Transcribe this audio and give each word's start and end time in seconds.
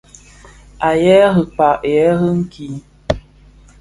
Aa 0.87 0.95
yêê 1.03 1.27
rikpaa, 1.35 1.75
yêê 1.89 2.09
rì 2.19 2.29
kì. 2.51 2.67